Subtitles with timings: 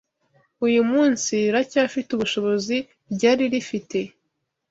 [0.65, 2.75] uyu munsi riracyafite ubushobozi
[3.13, 3.99] ryari rifite.